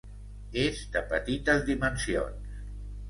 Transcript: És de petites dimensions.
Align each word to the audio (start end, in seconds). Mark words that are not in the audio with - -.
És 0.61 0.79
de 0.95 1.03
petites 1.13 1.63
dimensions. 1.67 2.57